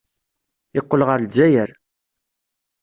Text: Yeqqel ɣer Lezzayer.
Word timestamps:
Yeqqel 0.75 1.01
ɣer 1.07 1.19
Lezzayer. 1.21 1.69